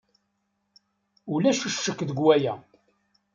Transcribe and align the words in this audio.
Ulac 1.33 1.59
ccek 1.69 1.99
deg 2.09 2.19
waya. 2.25 2.53